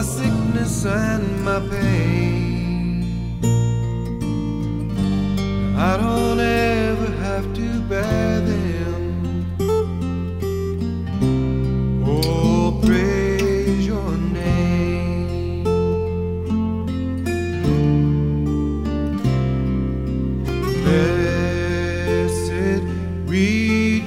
my 0.00 0.06
sickness 0.06 0.86
and 0.86 1.44
my 1.44 1.60
pain. 1.68 3.04
I 5.76 5.98
don't 5.98 6.40
ever 6.40 7.10
have 7.24 7.52
to 7.52 7.80
bear 7.82 8.40
them. 8.40 9.46
Oh, 12.06 12.80
praise 12.82 13.86
your 13.86 14.16
name. 14.16 15.64
Blessed 20.82 22.82
Redeemer, 23.26 24.00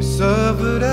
suffered. 0.00 0.83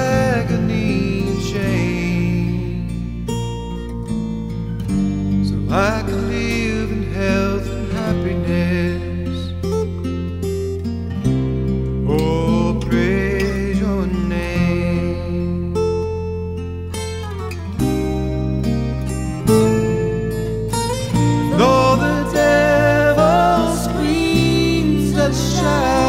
sunshine. 25.33 26.00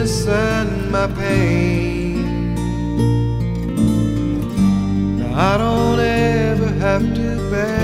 illness 0.00 0.26
and 0.26 0.90
my 0.90 1.06
pain. 1.06 2.54
Now 5.18 5.52
I 5.52 5.58
don't 5.58 6.00
ever 6.00 6.68
have 6.80 7.14
to 7.14 7.50
bear. 7.50 7.79